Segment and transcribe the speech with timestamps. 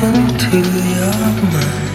[0.00, 1.87] falls into your mind.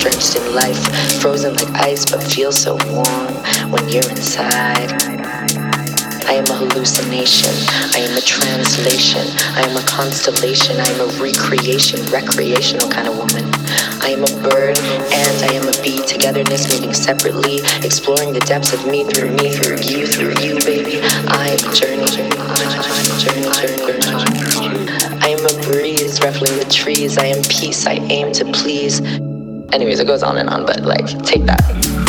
[0.00, 0.80] Drenched in life.
[1.20, 3.34] Frozen like ice, but feel so warm
[3.70, 4.90] when you're inside.
[6.24, 7.52] I am a hallucination.
[7.92, 9.26] I am a translation.
[9.56, 10.78] I am a constellation.
[10.80, 13.44] I am a recreation, recreational kind of woman.
[14.00, 16.00] I am a bird and I am a bee.
[16.06, 21.00] Togetherness, meeting separately, exploring the depths of me through me, through you, through you, baby.
[21.28, 22.36] I am a journey, journey,
[23.20, 24.00] journey, journey,
[24.48, 24.88] journey.
[25.20, 27.18] I am a breeze, ruffling the trees.
[27.18, 27.86] I am peace.
[27.86, 29.02] I aim to please.
[29.72, 31.99] Anyways, it goes on and on, but like, take that.